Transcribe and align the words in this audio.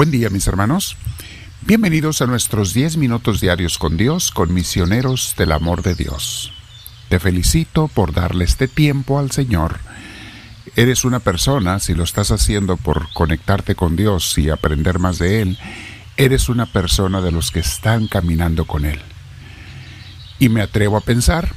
Buen 0.00 0.10
día 0.10 0.30
mis 0.30 0.46
hermanos. 0.46 0.96
Bienvenidos 1.60 2.22
a 2.22 2.26
nuestros 2.26 2.72
10 2.72 2.96
minutos 2.96 3.38
diarios 3.38 3.76
con 3.76 3.98
Dios, 3.98 4.30
con 4.30 4.54
misioneros 4.54 5.34
del 5.36 5.52
amor 5.52 5.82
de 5.82 5.94
Dios. 5.94 6.54
Te 7.10 7.20
felicito 7.20 7.86
por 7.86 8.14
darle 8.14 8.46
este 8.46 8.66
tiempo 8.66 9.18
al 9.18 9.30
Señor. 9.30 9.78
Eres 10.74 11.04
una 11.04 11.18
persona, 11.20 11.80
si 11.80 11.92
lo 11.92 12.02
estás 12.02 12.30
haciendo 12.30 12.78
por 12.78 13.12
conectarte 13.12 13.74
con 13.74 13.94
Dios 13.94 14.38
y 14.38 14.48
aprender 14.48 14.98
más 14.98 15.18
de 15.18 15.42
Él, 15.42 15.58
eres 16.16 16.48
una 16.48 16.64
persona 16.64 17.20
de 17.20 17.32
los 17.32 17.50
que 17.50 17.60
están 17.60 18.08
caminando 18.08 18.64
con 18.64 18.86
Él. 18.86 19.02
Y 20.38 20.48
me 20.48 20.62
atrevo 20.62 20.96
a 20.96 21.02
pensar 21.02 21.52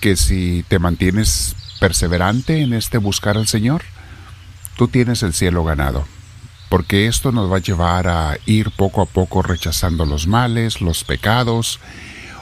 que 0.00 0.16
si 0.16 0.64
te 0.66 0.78
mantienes 0.78 1.56
perseverante 1.78 2.62
en 2.62 2.72
este 2.72 2.96
buscar 2.96 3.36
al 3.36 3.48
Señor, 3.48 3.82
tú 4.78 4.88
tienes 4.88 5.22
el 5.22 5.34
cielo 5.34 5.62
ganado 5.62 6.06
porque 6.72 7.06
esto 7.06 7.32
nos 7.32 7.52
va 7.52 7.58
a 7.58 7.60
llevar 7.60 8.08
a 8.08 8.38
ir 8.46 8.70
poco 8.70 9.02
a 9.02 9.04
poco 9.04 9.42
rechazando 9.42 10.06
los 10.06 10.26
males, 10.26 10.80
los 10.80 11.04
pecados, 11.04 11.80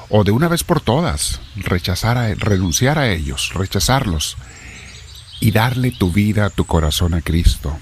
o 0.09 0.23
de 0.23 0.31
una 0.31 0.47
vez 0.47 0.63
por 0.63 0.81
todas, 0.81 1.41
rechazar 1.57 2.17
a, 2.17 2.33
renunciar 2.37 2.97
a 2.97 3.11
ellos, 3.11 3.51
rechazarlos, 3.55 4.37
y 5.41 5.51
darle 5.51 5.91
tu 5.91 6.13
vida, 6.13 6.49
tu 6.49 6.65
corazón 6.65 7.15
a 7.15 7.23
Cristo. 7.23 7.77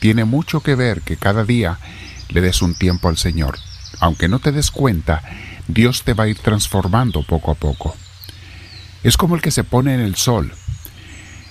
Tiene 0.00 0.24
mucho 0.24 0.62
que 0.62 0.74
ver 0.74 1.02
que 1.02 1.16
cada 1.16 1.44
día 1.44 1.78
le 2.30 2.40
des 2.40 2.60
un 2.60 2.74
tiempo 2.74 3.08
al 3.08 3.16
Señor. 3.16 3.56
Aunque 4.00 4.26
no 4.26 4.40
te 4.40 4.50
des 4.50 4.72
cuenta, 4.72 5.22
Dios 5.68 6.02
te 6.02 6.14
va 6.14 6.24
a 6.24 6.28
ir 6.28 6.40
transformando 6.40 7.22
poco 7.22 7.52
a 7.52 7.54
poco. 7.54 7.94
Es 9.04 9.16
como 9.16 9.36
el 9.36 9.42
que 9.42 9.52
se 9.52 9.62
pone 9.62 9.94
en 9.94 10.00
el 10.00 10.16
sol, 10.16 10.52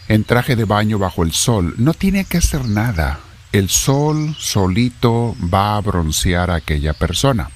en 0.10 0.26
traje 0.26 0.58
de 0.58 0.66
baño 0.66 1.00
bajo 1.00 1.24
el 1.24 1.32
sol, 1.32 1.76
no 1.78 1.94
tiene 1.94 2.26
que 2.26 2.40
hacer 2.40 2.66
nada, 2.66 3.22
el 3.54 3.70
sol 3.70 4.36
solito 4.40 5.36
va 5.42 5.78
a 5.78 5.82
broncear 5.82 6.50
a 6.50 6.56
aquella 6.56 6.94
persona. 6.94 7.50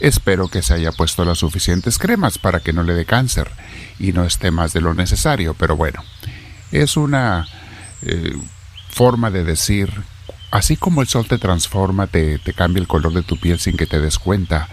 Espero 0.00 0.48
que 0.48 0.62
se 0.62 0.72
haya 0.72 0.92
puesto 0.92 1.26
las 1.26 1.38
suficientes 1.38 1.98
cremas 1.98 2.38
para 2.38 2.60
que 2.60 2.72
no 2.72 2.82
le 2.82 2.94
dé 2.94 3.04
cáncer 3.04 3.50
y 3.98 4.12
no 4.12 4.24
esté 4.24 4.50
más 4.50 4.72
de 4.72 4.80
lo 4.80 4.94
necesario, 4.94 5.52
pero 5.52 5.76
bueno, 5.76 6.02
es 6.72 6.96
una 6.96 7.46
eh, 8.00 8.34
forma 8.88 9.30
de 9.30 9.44
decir, 9.44 9.92
así 10.50 10.76
como 10.76 11.02
el 11.02 11.08
sol 11.08 11.26
te 11.28 11.36
transforma, 11.36 12.06
te, 12.06 12.38
te 12.38 12.54
cambia 12.54 12.80
el 12.80 12.88
color 12.88 13.12
de 13.12 13.22
tu 13.22 13.38
piel 13.38 13.60
sin 13.60 13.76
que 13.76 13.86
te 13.86 14.00
des 14.00 14.18
cuenta, 14.18 14.68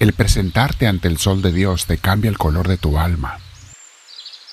el 0.00 0.12
presentarte 0.12 0.88
ante 0.88 1.06
el 1.06 1.18
sol 1.18 1.40
de 1.40 1.52
Dios 1.52 1.86
te 1.86 1.98
cambia 1.98 2.28
el 2.28 2.38
color 2.38 2.66
de 2.66 2.78
tu 2.78 2.98
alma. 2.98 3.38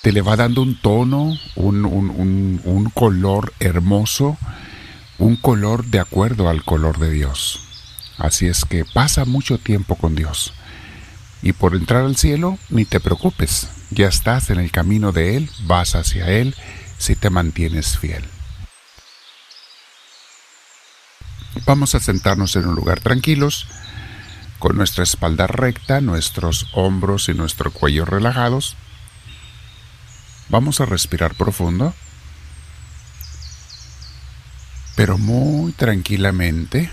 Te 0.04 0.12
le 0.12 0.22
va 0.22 0.36
dando 0.36 0.62
un 0.62 0.80
tono, 0.80 1.36
un, 1.56 1.84
un, 1.84 2.62
un 2.64 2.90
color 2.92 3.54
hermoso, 3.60 4.38
un 5.18 5.36
color 5.36 5.86
de 5.86 6.00
acuerdo 6.00 6.50
al 6.50 6.64
color 6.64 7.00
de 7.00 7.12
Dios. 7.12 7.62
Así 8.18 8.48
es 8.48 8.66
que 8.66 8.86
pasa 8.86 9.26
mucho 9.26 9.58
tiempo 9.58 9.96
con 9.96 10.16
Dios. 10.16 10.54
Y 11.42 11.54
por 11.54 11.76
entrar 11.76 12.04
al 12.04 12.16
cielo, 12.16 12.58
ni 12.70 12.86
te 12.86 13.00
preocupes, 13.00 13.70
ya 13.92 14.08
estás 14.08 14.50
en 14.50 14.60
el 14.60 14.72
camino 14.72 15.12
de 15.12 15.38
Él, 15.38 15.50
vas 15.64 15.96
hacia 15.96 16.30
Él 16.30 16.56
si 16.98 17.16
te 17.16 17.30
mantienes 17.30 17.98
fiel. 17.98 18.24
Vamos 21.66 21.96
a 21.96 22.00
sentarnos 22.00 22.56
en 22.56 22.68
un 22.68 22.76
lugar 22.76 23.00
tranquilos, 23.00 23.68
con 24.60 24.78
nuestra 24.78 25.04
espalda 25.04 25.48
recta, 25.48 26.02
nuestros 26.02 26.68
hombros 26.74 27.30
y 27.30 27.34
nuestro 27.34 27.72
cuello 27.72 28.06
relajados. 28.06 28.76
Vamos 30.50 30.82
a 30.82 30.86
respirar 30.86 31.36
profundo 31.36 31.94
pero 34.96 35.18
muy 35.18 35.74
tranquilamente, 35.74 36.90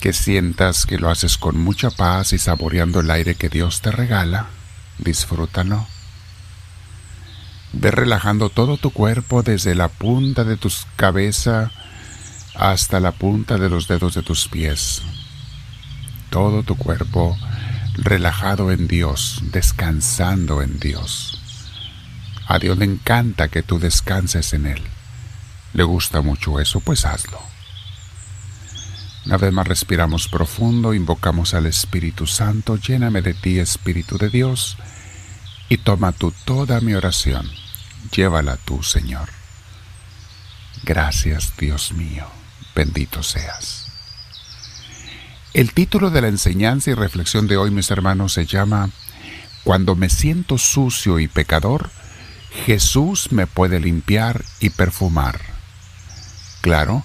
que 0.00 0.12
sientas 0.12 0.84
que 0.84 0.98
lo 0.98 1.10
haces 1.10 1.38
con 1.38 1.58
mucha 1.58 1.90
paz 1.90 2.34
y 2.34 2.38
saboreando 2.38 3.00
el 3.00 3.10
aire 3.10 3.36
que 3.36 3.48
Dios 3.48 3.80
te 3.80 3.90
regala, 3.90 4.48
disfrútalo. 4.98 5.86
Ve 7.72 7.90
relajando 7.90 8.50
todo 8.50 8.76
tu 8.76 8.90
cuerpo 8.90 9.42
desde 9.42 9.74
la 9.74 9.88
punta 9.88 10.44
de 10.44 10.56
tu 10.56 10.70
cabeza 10.96 11.72
hasta 12.54 13.00
la 13.00 13.12
punta 13.12 13.56
de 13.56 13.70
los 13.70 13.88
dedos 13.88 14.14
de 14.14 14.22
tus 14.22 14.46
pies. 14.46 15.02
Todo 16.28 16.62
tu 16.62 16.76
cuerpo 16.76 17.36
relajado 17.96 18.70
en 18.70 18.86
Dios, 18.86 19.40
descansando 19.52 20.60
en 20.60 20.78
Dios. 20.78 21.40
A 22.46 22.58
Dios 22.58 22.76
le 22.76 22.84
encanta 22.84 23.48
que 23.48 23.62
tú 23.62 23.78
descanses 23.78 24.52
en 24.52 24.66
Él 24.66 24.82
le 25.74 25.82
gusta 25.82 26.22
mucho 26.22 26.60
eso, 26.60 26.80
pues 26.80 27.04
hazlo. 27.04 27.38
Una 29.26 29.36
vez 29.36 29.52
más 29.52 29.66
respiramos 29.66 30.28
profundo, 30.28 30.94
invocamos 30.94 31.54
al 31.54 31.66
Espíritu 31.66 32.26
Santo, 32.26 32.76
lléname 32.76 33.22
de 33.22 33.34
ti, 33.34 33.58
Espíritu 33.58 34.16
de 34.16 34.30
Dios, 34.30 34.76
y 35.68 35.78
toma 35.78 36.12
tú 36.12 36.32
toda 36.44 36.80
mi 36.80 36.94
oración, 36.94 37.50
llévala 38.12 38.56
tú, 38.56 38.82
Señor. 38.82 39.28
Gracias, 40.84 41.56
Dios 41.56 41.92
mío, 41.92 42.26
bendito 42.74 43.22
seas. 43.22 43.86
El 45.54 45.72
título 45.72 46.10
de 46.10 46.20
la 46.20 46.28
enseñanza 46.28 46.90
y 46.90 46.94
reflexión 46.94 47.46
de 47.46 47.56
hoy, 47.56 47.70
mis 47.70 47.90
hermanos, 47.90 48.34
se 48.34 48.44
llama 48.44 48.90
Cuando 49.64 49.96
me 49.96 50.10
siento 50.10 50.58
sucio 50.58 51.18
y 51.18 51.28
pecador, 51.28 51.90
Jesús 52.66 53.32
me 53.32 53.46
puede 53.46 53.80
limpiar 53.80 54.44
y 54.60 54.70
perfumar. 54.70 55.53
Claro, 56.64 57.04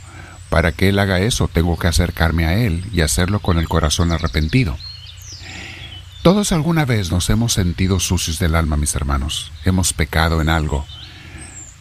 para 0.50 0.72
que 0.72 0.88
Él 0.88 1.00
haga 1.00 1.20
eso 1.20 1.50
tengo 1.50 1.78
que 1.78 1.88
acercarme 1.88 2.46
a 2.46 2.54
Él 2.54 2.86
y 2.94 3.02
hacerlo 3.02 3.42
con 3.42 3.60
el 3.60 3.68
corazón 3.68 4.14
arrepentido. 4.14 4.78
Todos 6.22 6.54
alguna 6.54 6.86
vez 6.86 7.12
nos 7.12 7.30
hemos 7.30 7.52
sentido 7.52 8.00
sucios 8.00 8.40
del 8.40 8.56
alma, 8.56 8.78
mis 8.78 8.96
hermanos. 8.96 9.52
Hemos 9.66 9.92
pecado 9.92 10.40
en 10.40 10.48
algo. 10.48 10.86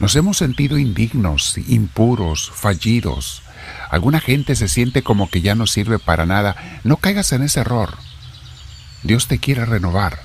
Nos 0.01 0.17
hemos 0.17 0.39
sentido 0.39 0.77
indignos, 0.77 1.57
impuros, 1.69 2.51
fallidos. 2.53 3.45
Alguna 3.91 4.19
gente 4.19 4.57
se 4.57 4.67
siente 4.67 5.03
como 5.03 5.31
que 5.31 5.41
ya 5.41 5.55
no 5.55 5.69
sirve 5.69 6.01
para 6.01 6.27
nada. 6.27 6.81
No 6.83 6.97
caigas 6.97 7.31
en 7.31 7.45
ese 7.45 7.61
error. 7.61 7.97
Dios 9.05 9.29
te 9.29 9.39
quiere 9.39 9.65
renovar. 9.65 10.19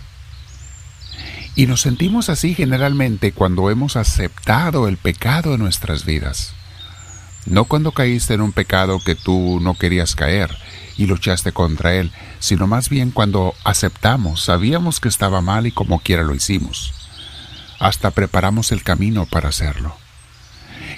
Y 1.55 1.67
nos 1.67 1.81
sentimos 1.81 2.29
así 2.29 2.55
generalmente 2.55 3.31
cuando 3.31 3.69
hemos 3.69 3.95
aceptado 3.95 4.87
el 4.87 4.97
pecado 4.97 5.53
en 5.53 5.59
nuestras 5.59 6.03
vidas. 6.03 6.55
No 7.45 7.65
cuando 7.65 7.91
caíste 7.91 8.33
en 8.33 8.41
un 8.41 8.51
pecado 8.51 8.99
que 8.99 9.15
tú 9.15 9.59
no 9.61 9.75
querías 9.75 10.15
caer 10.15 10.55
y 10.97 11.07
luchaste 11.07 11.51
contra 11.51 11.93
él, 11.95 12.11
sino 12.39 12.67
más 12.67 12.89
bien 12.89 13.11
cuando 13.11 13.53
aceptamos, 13.63 14.43
sabíamos 14.43 14.99
que 14.99 15.09
estaba 15.09 15.41
mal 15.41 15.67
y 15.67 15.71
como 15.71 15.99
quiera 15.99 16.23
lo 16.23 16.35
hicimos. 16.35 16.93
Hasta 17.79 18.11
preparamos 18.11 18.71
el 18.71 18.83
camino 18.83 19.25
para 19.25 19.49
hacerlo. 19.49 19.97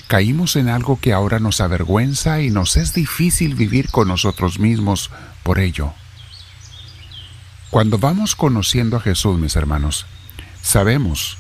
Caímos 0.07 0.55
en 0.55 0.69
algo 0.69 0.99
que 0.99 1.13
ahora 1.13 1.39
nos 1.39 1.61
avergüenza 1.61 2.41
y 2.41 2.51
nos 2.51 2.77
es 2.77 2.93
difícil 2.93 3.55
vivir 3.55 3.89
con 3.89 4.07
nosotros 4.07 4.59
mismos 4.59 5.09
por 5.41 5.59
ello. 5.59 5.93
Cuando 7.71 7.97
vamos 7.97 8.35
conociendo 8.35 8.97
a 8.97 9.01
Jesús, 9.01 9.39
mis 9.39 9.55
hermanos, 9.55 10.05
sabemos 10.61 11.37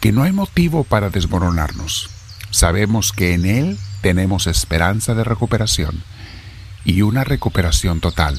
que 0.00 0.12
no 0.12 0.22
hay 0.22 0.32
motivo 0.32 0.84
para 0.84 1.10
desmoronarnos. 1.10 2.10
Sabemos 2.50 3.12
que 3.12 3.34
en 3.34 3.46
Él 3.46 3.78
tenemos 4.04 4.46
esperanza 4.46 5.14
de 5.14 5.24
recuperación 5.24 6.04
y 6.84 7.00
una 7.00 7.24
recuperación 7.24 8.00
total. 8.00 8.38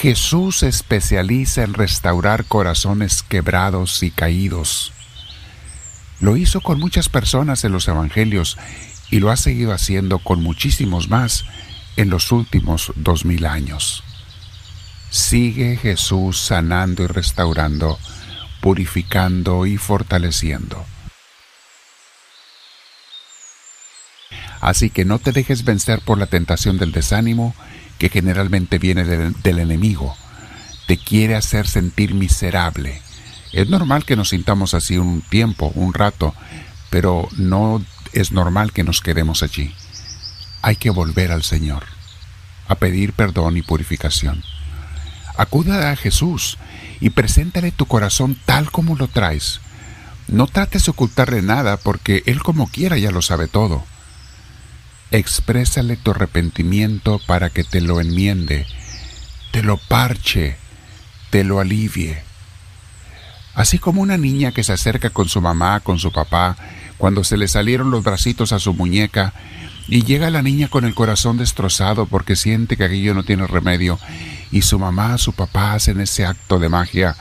Jesús 0.00 0.58
se 0.58 0.68
especializa 0.68 1.64
en 1.64 1.74
restaurar 1.74 2.44
corazones 2.44 3.24
quebrados 3.24 4.00
y 4.04 4.12
caídos. 4.12 4.92
Lo 6.20 6.36
hizo 6.36 6.60
con 6.60 6.78
muchas 6.78 7.08
personas 7.08 7.64
en 7.64 7.72
los 7.72 7.88
Evangelios 7.88 8.58
y 9.10 9.18
lo 9.18 9.32
ha 9.32 9.36
seguido 9.36 9.72
haciendo 9.72 10.20
con 10.20 10.40
muchísimos 10.40 11.08
más 11.08 11.44
en 11.96 12.08
los 12.08 12.30
últimos 12.30 12.92
dos 12.94 13.24
mil 13.24 13.44
años. 13.44 14.04
Sigue 15.10 15.76
Jesús 15.76 16.38
sanando 16.38 17.02
y 17.02 17.08
restaurando, 17.08 17.98
purificando 18.60 19.66
y 19.66 19.78
fortaleciendo. 19.78 20.86
Así 24.62 24.90
que 24.90 25.04
no 25.04 25.18
te 25.18 25.32
dejes 25.32 25.64
vencer 25.64 26.00
por 26.02 26.18
la 26.18 26.26
tentación 26.26 26.78
del 26.78 26.92
desánimo 26.92 27.52
que 27.98 28.08
generalmente 28.08 28.78
viene 28.78 29.02
del, 29.02 29.58
enemigo. 29.58 30.16
Te 30.86 30.96
quiere 30.96 31.34
hacer 31.34 31.66
sentir 31.66 32.14
miserable. 32.14 33.02
Es 33.52 33.68
normal 33.68 34.04
que 34.04 34.14
nos 34.14 34.28
sintamos 34.28 34.74
así 34.74 34.98
un 34.98 35.20
tiempo, 35.20 35.72
un 35.74 35.92
rato, 35.92 36.32
pero 36.90 37.28
no 37.36 37.84
es 38.12 38.30
normal 38.30 38.72
que 38.72 38.84
nos 38.84 39.00
quedemos 39.00 39.42
allí. 39.42 39.74
Hay 40.62 40.76
que 40.76 40.90
volver 40.90 41.32
al 41.32 41.42
Señor, 41.42 41.82
a 42.68 42.76
pedir 42.76 43.14
perdón 43.14 43.56
y 43.56 43.62
purificación. 43.62 44.44
Acuda 45.36 45.90
a 45.90 45.96
Jesús 45.96 46.56
y 47.00 47.10
preséntale 47.10 47.72
tu 47.72 47.86
corazón 47.86 48.38
tal 48.44 48.70
como 48.70 48.94
lo 48.94 49.08
traes. 49.08 49.60
No 50.28 50.46
trates 50.46 50.84
de 50.84 50.92
ocultarle 50.92 51.42
nada 51.42 51.78
porque 51.78 52.22
Él 52.26 52.44
como 52.44 52.68
quiera 52.68 52.96
ya 52.96 53.10
lo 53.10 53.22
sabe 53.22 53.48
todo. 53.48 53.84
Exprésale 55.12 55.96
tu 55.96 56.10
arrepentimiento 56.10 57.20
para 57.26 57.50
que 57.50 57.64
te 57.64 57.80
lo 57.80 58.00
enmiende, 58.00 58.66
te 59.50 59.62
lo 59.62 59.76
parche, 59.76 60.56
te 61.30 61.44
lo 61.44 61.60
alivie. 61.60 62.22
Así 63.54 63.78
como 63.78 64.00
una 64.00 64.16
niña 64.16 64.52
que 64.52 64.64
se 64.64 64.72
acerca 64.72 65.10
con 65.10 65.28
su 65.28 65.42
mamá, 65.42 65.80
con 65.80 65.98
su 65.98 66.10
papá, 66.10 66.56
cuando 66.96 67.24
se 67.24 67.36
le 67.36 67.46
salieron 67.46 67.90
los 67.90 68.02
bracitos 68.02 68.52
a 68.52 68.58
su 68.58 68.72
muñeca, 68.72 69.34
y 69.86 70.04
llega 70.04 70.30
la 70.30 70.42
niña 70.42 70.68
con 70.68 70.84
el 70.84 70.94
corazón 70.94 71.36
destrozado 71.36 72.06
porque 72.06 72.36
siente 72.36 72.76
que 72.76 72.84
aquello 72.84 73.12
no 73.12 73.24
tiene 73.24 73.46
remedio, 73.46 73.98
y 74.50 74.62
su 74.62 74.78
mamá, 74.78 75.18
su 75.18 75.34
papá 75.34 75.74
hacen 75.74 76.00
ese 76.00 76.24
acto 76.24 76.58
de 76.58 76.68
magia 76.68 77.16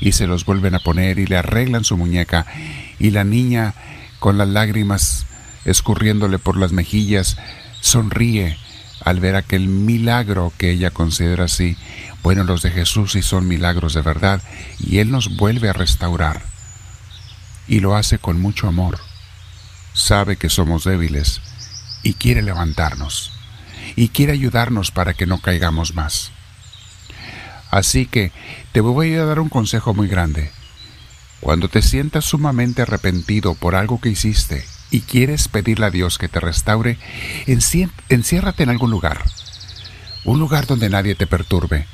y 0.00 0.12
se 0.12 0.26
los 0.26 0.44
vuelven 0.44 0.74
a 0.74 0.78
poner 0.78 1.18
y 1.18 1.26
le 1.26 1.36
arreglan 1.36 1.84
su 1.84 1.98
muñeca, 1.98 2.46
y 2.98 3.10
la 3.10 3.24
niña, 3.24 3.74
con 4.18 4.38
las 4.38 4.48
lágrimas 4.48 5.26
escurriéndole 5.64 6.38
por 6.38 6.56
las 6.56 6.72
mejillas, 6.72 7.36
sonríe 7.80 8.56
al 9.04 9.20
ver 9.20 9.36
aquel 9.36 9.68
milagro 9.68 10.52
que 10.56 10.70
ella 10.70 10.90
considera 10.90 11.44
así. 11.44 11.76
Bueno, 12.22 12.44
los 12.44 12.62
de 12.62 12.70
Jesús 12.70 13.12
sí 13.12 13.22
son 13.22 13.46
milagros 13.46 13.94
de 13.94 14.00
verdad 14.00 14.42
y 14.78 14.98
Él 14.98 15.10
nos 15.10 15.36
vuelve 15.36 15.68
a 15.68 15.74
restaurar. 15.74 16.42
Y 17.68 17.80
lo 17.80 17.96
hace 17.96 18.18
con 18.18 18.40
mucho 18.40 18.66
amor. 18.66 18.98
Sabe 19.92 20.36
que 20.36 20.50
somos 20.50 20.84
débiles 20.84 21.40
y 22.02 22.14
quiere 22.14 22.42
levantarnos 22.42 23.32
y 23.96 24.08
quiere 24.08 24.32
ayudarnos 24.32 24.90
para 24.90 25.14
que 25.14 25.26
no 25.26 25.40
caigamos 25.40 25.94
más. 25.94 26.32
Así 27.70 28.06
que 28.06 28.32
te 28.72 28.80
voy 28.80 29.14
a 29.14 29.24
dar 29.24 29.40
un 29.40 29.48
consejo 29.48 29.94
muy 29.94 30.08
grande. 30.08 30.50
Cuando 31.40 31.68
te 31.68 31.82
sientas 31.82 32.24
sumamente 32.24 32.82
arrepentido 32.82 33.54
por 33.54 33.74
algo 33.74 34.00
que 34.00 34.08
hiciste 34.08 34.64
y 34.90 35.00
quieres 35.00 35.48
pedirle 35.48 35.86
a 35.86 35.90
Dios 35.90 36.18
que 36.18 36.28
te 36.28 36.40
restaure, 36.40 36.98
enciérrate 38.08 38.62
en 38.62 38.70
algún 38.70 38.90
lugar, 38.90 39.24
un 40.24 40.38
lugar 40.38 40.66
donde 40.66 40.88
nadie 40.88 41.14
te 41.14 41.26
perturbe, 41.26 41.86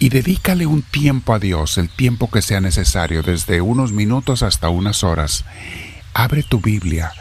y 0.00 0.08
dedícale 0.08 0.64
un 0.64 0.80
tiempo 0.80 1.34
a 1.34 1.38
Dios, 1.38 1.76
el 1.76 1.90
tiempo 1.90 2.30
que 2.30 2.40
sea 2.40 2.60
necesario, 2.60 3.22
desde 3.22 3.60
unos 3.60 3.92
minutos 3.92 4.42
hasta 4.42 4.70
unas 4.70 5.04
horas. 5.04 5.44
Abre 6.14 6.42
tu 6.42 6.58
Biblia 6.60 7.12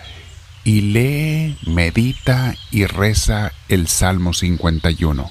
y 0.64 0.80
lee, 0.82 1.58
medita 1.68 2.56
y 2.72 2.86
reza 2.86 3.52
el 3.68 3.90
Salmo 3.90 4.34
51. 4.34 5.30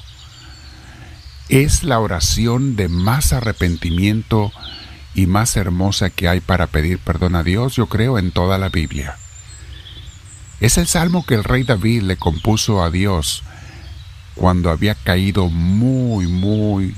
Es 1.49 1.85
la 1.85 2.00
oración 2.00 2.76
de 2.76 2.88
más 2.88 3.32
arrepentimiento 3.32 4.52
y 5.14 5.26
más 5.26 5.56
hermosa 5.56 6.11
que 6.11 6.29
hay 6.29 6.40
para 6.40 6.67
pedir 6.67 6.99
perdón 6.99 7.35
a 7.35 7.43
Dios, 7.43 7.76
yo 7.76 7.87
creo, 7.87 8.19
en 8.19 8.31
toda 8.31 8.58
la 8.58 8.69
Biblia. 8.69 9.17
Es 10.60 10.76
el 10.76 10.88
salmo 10.88 11.25
que 11.25 11.34
el 11.34 11.44
rey 11.44 11.62
David 11.62 12.02
le 12.02 12.16
compuso 12.16 12.82
a 12.82 12.90
Dios 12.90 13.44
cuando 14.34 14.70
había 14.70 14.96
caído 14.96 15.49
muy, 15.49 16.26
muy 16.26 16.96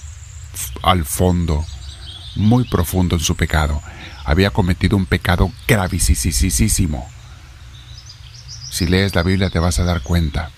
al 0.82 1.04
fondo, 1.04 1.66
muy 2.36 2.64
profundo 2.64 3.16
en 3.16 3.20
su 3.20 3.36
pecado. 3.36 3.82
Había 4.24 4.50
cometido 4.50 4.96
un 4.96 5.04
pecado 5.04 5.52
gravísimo. 5.68 7.06
Si 8.70 8.86
lees 8.86 9.14
la 9.14 9.22
Biblia 9.22 9.50
te 9.50 9.58
vas 9.58 9.78
a 9.78 9.84
dar 9.84 10.02
cuenta. 10.02 10.50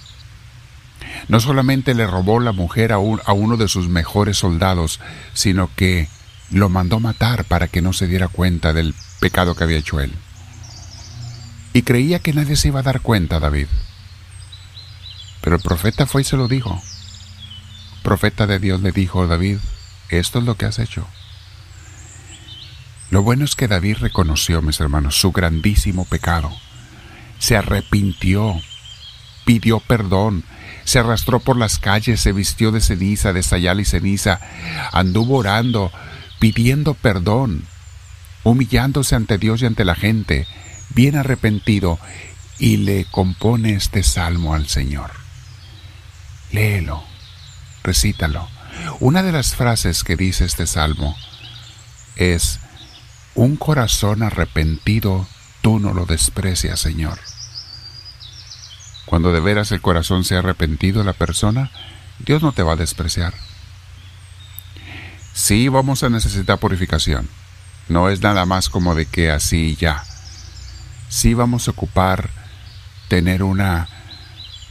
No 1.26 1.40
solamente 1.40 1.94
le 1.94 2.06
robó 2.06 2.38
la 2.38 2.52
mujer 2.52 2.92
a, 2.92 2.96
a 2.96 3.32
uno 3.32 3.56
de 3.56 3.66
sus 3.66 3.88
mejores 3.88 4.36
soldados, 4.36 5.00
sino 5.34 5.70
que 5.74 6.08
lo 6.50 6.68
mandó 6.68 7.00
matar 7.00 7.44
para 7.46 7.66
que 7.66 7.82
no 7.82 7.92
se 7.92 8.06
diera 8.06 8.28
cuenta 8.28 8.72
del 8.72 8.94
pecado 9.18 9.56
que 9.56 9.64
había 9.64 9.78
hecho 9.78 9.98
él 9.98 10.14
y 11.72 11.82
creía 11.82 12.18
que 12.18 12.32
nadie 12.32 12.56
se 12.56 12.68
iba 12.68 12.80
a 12.80 12.84
dar 12.84 13.00
cuenta, 13.00 13.40
David. 13.40 13.66
Pero 15.40 15.56
el 15.56 15.62
profeta 15.62 16.06
fue 16.06 16.22
y 16.22 16.24
se 16.24 16.36
lo 16.36 16.48
dijo. 16.48 16.80
Profeta 18.02 18.46
de 18.46 18.58
Dios 18.58 18.80
le 18.80 18.92
dijo, 18.92 19.26
David, 19.26 19.58
esto 20.08 20.38
es 20.38 20.44
lo 20.44 20.56
que 20.56 20.66
has 20.66 20.78
hecho. 20.78 21.06
Lo 23.10 23.22
bueno 23.22 23.44
es 23.44 23.54
que 23.54 23.68
David 23.68 23.98
reconoció, 24.00 24.62
mis 24.62 24.80
hermanos, 24.80 25.16
su 25.16 25.32
grandísimo 25.32 26.04
pecado. 26.04 26.50
Se 27.38 27.56
arrepintió, 27.56 28.60
pidió 29.44 29.80
perdón, 29.80 30.44
se 30.84 30.98
arrastró 30.98 31.40
por 31.40 31.56
las 31.56 31.78
calles, 31.78 32.20
se 32.20 32.32
vistió 32.32 32.72
de 32.72 32.80
ceniza, 32.80 33.32
de 33.32 33.42
sayal 33.42 33.80
y 33.80 33.84
ceniza, 33.84 34.40
anduvo 34.92 35.38
orando, 35.38 35.92
pidiendo 36.38 36.94
perdón, 36.94 37.64
humillándose 38.44 39.14
ante 39.14 39.38
Dios 39.38 39.62
y 39.62 39.66
ante 39.66 39.84
la 39.84 39.94
gente, 39.94 40.46
bien 40.94 41.16
arrepentido 41.16 41.98
y 42.58 42.78
le 42.78 43.04
compone 43.06 43.74
este 43.74 44.02
salmo 44.02 44.54
al 44.54 44.68
Señor. 44.68 45.10
Léelo, 46.50 47.02
recítalo. 47.82 48.48
Una 49.00 49.22
de 49.22 49.32
las 49.32 49.54
frases 49.54 50.04
que 50.04 50.16
dice 50.16 50.44
este 50.44 50.66
salmo 50.66 51.16
es, 52.16 52.60
un 53.34 53.56
corazón 53.56 54.22
arrepentido 54.22 55.26
tú 55.62 55.78
no 55.78 55.94
lo 55.94 56.04
desprecias, 56.04 56.80
Señor. 56.80 57.18
Cuando 59.06 59.32
de 59.32 59.40
veras 59.40 59.72
el 59.72 59.80
corazón 59.80 60.24
se 60.24 60.36
ha 60.36 60.40
arrepentido 60.40 61.04
la 61.04 61.12
persona, 61.12 61.70
Dios 62.18 62.42
no 62.42 62.52
te 62.52 62.62
va 62.62 62.72
a 62.72 62.76
despreciar. 62.76 63.34
Sí 65.34 65.68
vamos 65.68 66.02
a 66.02 66.10
necesitar 66.10 66.58
purificación. 66.58 67.28
No 67.88 68.10
es 68.10 68.20
nada 68.20 68.46
más 68.46 68.68
como 68.68 68.94
de 68.94 69.06
que 69.06 69.30
así 69.30 69.76
ya 69.76 70.04
sí 71.12 71.34
vamos 71.34 71.68
a 71.68 71.72
ocupar 71.72 72.30
tener 73.08 73.42
una 73.42 73.86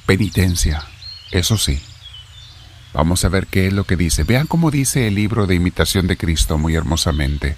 penitencia, 0.07 0.83
eso 1.29 1.55
sí. 1.55 1.79
Vamos 2.93 3.23
a 3.23 3.29
ver 3.29 3.45
qué 3.45 3.67
es 3.67 3.73
lo 3.73 3.83
que 3.83 3.95
dice. 3.95 4.23
Vean 4.23 4.47
cómo 4.47 4.71
dice 4.71 5.07
el 5.07 5.15
libro 5.15 5.45
de 5.45 5.53
imitación 5.53 6.07
de 6.07 6.17
Cristo 6.17 6.57
muy 6.57 6.75
hermosamente. 6.75 7.55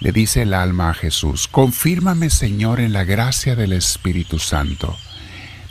Le 0.00 0.10
dice 0.10 0.42
el 0.42 0.52
alma 0.52 0.90
a 0.90 0.94
Jesús, 0.94 1.46
confírmame 1.46 2.28
Señor 2.28 2.80
en 2.80 2.92
la 2.92 3.04
gracia 3.04 3.54
del 3.54 3.72
Espíritu 3.72 4.40
Santo. 4.40 4.96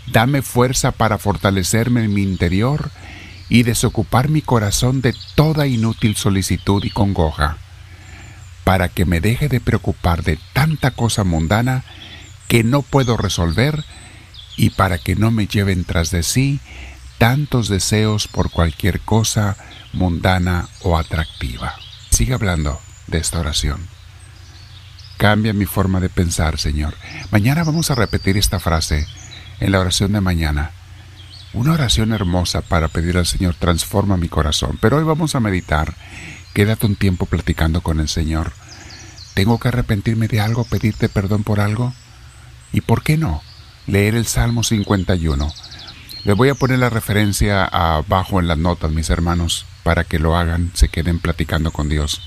Dame 0.07 0.41
fuerza 0.41 0.93
para 0.93 1.17
fortalecerme 1.17 2.05
en 2.05 2.13
mi 2.13 2.23
interior 2.23 2.91
y 3.49 3.63
desocupar 3.63 4.29
mi 4.29 4.41
corazón 4.41 5.01
de 5.01 5.13
toda 5.35 5.67
inútil 5.67 6.15
solicitud 6.15 6.81
y 6.85 6.91
congoja, 6.91 7.57
para 8.63 8.87
que 8.87 9.03
me 9.03 9.19
deje 9.19 9.49
de 9.49 9.59
preocupar 9.59 10.23
de 10.23 10.39
tanta 10.53 10.91
cosa 10.91 11.25
mundana 11.25 11.83
que 12.47 12.63
no 12.63 12.81
puedo 12.81 13.17
resolver 13.17 13.83
y 14.57 14.71
para 14.71 14.97
que 14.97 15.15
no 15.15 15.31
me 15.31 15.47
lleven 15.47 15.83
tras 15.83 16.11
de 16.11 16.23
sí 16.23 16.59
tantos 17.17 17.69
deseos 17.69 18.27
por 18.27 18.51
cualquier 18.51 18.99
cosa 18.99 19.57
mundana 19.93 20.67
o 20.81 20.97
atractiva. 20.97 21.75
Sigue 22.09 22.33
hablando 22.33 22.79
de 23.07 23.17
esta 23.17 23.39
oración. 23.39 23.87
Cambia 25.17 25.53
mi 25.53 25.65
forma 25.65 25.99
de 25.99 26.09
pensar, 26.09 26.59
Señor. 26.59 26.93
Mañana 27.31 27.63
vamos 27.63 27.89
a 27.89 27.95
repetir 27.95 28.37
esta 28.37 28.59
frase 28.59 29.07
en 29.59 29.71
la 29.71 29.79
oración 29.79 30.11
de 30.11 30.21
mañana. 30.21 30.71
Una 31.53 31.73
oración 31.73 32.11
hermosa 32.11 32.61
para 32.61 32.89
pedir 32.89 33.17
al 33.17 33.25
Señor, 33.25 33.55
transforma 33.55 34.17
mi 34.17 34.27
corazón. 34.27 34.77
Pero 34.81 34.97
hoy 34.97 35.05
vamos 35.05 35.35
a 35.35 35.39
meditar. 35.39 35.95
Quédate 36.53 36.85
un 36.85 36.97
tiempo 36.97 37.25
platicando 37.25 37.79
con 37.81 38.01
el 38.01 38.09
Señor. 38.09 38.51
¿Tengo 39.33 39.57
que 39.57 39.69
arrepentirme 39.69 40.27
de 40.27 40.41
algo, 40.41 40.65
pedirte 40.65 41.07
perdón 41.07 41.43
por 41.43 41.61
algo? 41.61 41.93
¿Y 42.75 42.81
por 42.81 43.03
qué 43.03 43.15
no? 43.15 43.41
Leer 43.87 44.15
el 44.15 44.25
Salmo 44.25 44.61
51. 44.61 45.49
Les 46.25 46.35
voy 46.35 46.49
a 46.49 46.55
poner 46.55 46.77
la 46.77 46.89
referencia 46.89 47.63
abajo 47.63 48.41
en 48.41 48.49
las 48.49 48.57
notas, 48.57 48.91
mis 48.91 49.09
hermanos, 49.09 49.65
para 49.83 50.03
que 50.03 50.19
lo 50.19 50.35
hagan, 50.35 50.71
se 50.73 50.89
queden 50.89 51.19
platicando 51.19 51.71
con 51.71 51.87
Dios. 51.87 52.19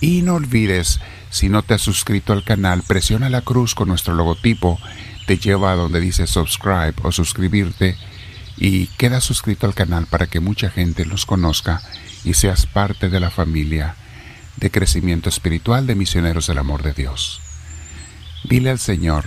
Y 0.00 0.22
no 0.22 0.36
olvides, 0.36 1.00
si 1.28 1.50
no 1.50 1.62
te 1.62 1.74
has 1.74 1.82
suscrito 1.82 2.32
al 2.32 2.42
canal, 2.42 2.84
presiona 2.86 3.28
la 3.28 3.42
cruz 3.42 3.74
con 3.74 3.88
nuestro 3.88 4.14
logotipo, 4.14 4.80
te 5.26 5.36
lleva 5.36 5.72
a 5.72 5.76
donde 5.76 6.00
dice 6.00 6.26
subscribe 6.26 6.94
o 7.02 7.12
suscribirte 7.12 7.98
y 8.56 8.86
queda 8.96 9.20
suscrito 9.20 9.66
al 9.66 9.74
canal 9.74 10.06
para 10.06 10.26
que 10.26 10.40
mucha 10.40 10.70
gente 10.70 11.04
los 11.04 11.26
conozca 11.26 11.82
y 12.24 12.32
seas 12.32 12.64
parte 12.64 13.10
de 13.10 13.20
la 13.20 13.28
familia 13.28 13.94
de 14.56 14.70
crecimiento 14.70 15.28
espiritual 15.28 15.86
de 15.86 15.96
misioneros 15.96 16.46
del 16.46 16.56
amor 16.56 16.82
de 16.82 16.94
Dios. 16.94 17.42
Dile 18.44 18.70
al 18.70 18.78
Señor, 18.78 19.26